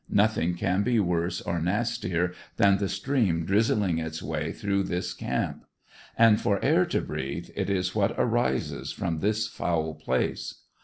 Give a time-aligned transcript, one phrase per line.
[0.09, 5.63] Nothing can be worse or nastier than the stream drizzling its way through this camp.
[6.17, 10.61] And for air to breathe, it is what arises from this foul place.